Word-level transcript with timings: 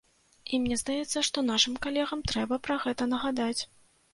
І 0.53 0.59
мне 0.63 0.77
здаецца, 0.81 1.23
што 1.27 1.43
нашым 1.51 1.77
калегам 1.83 2.25
трэба 2.33 2.61
пра 2.69 2.81
гэта 2.87 3.11
нагадаць. 3.13 3.57